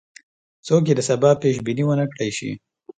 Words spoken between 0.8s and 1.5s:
یې د سبا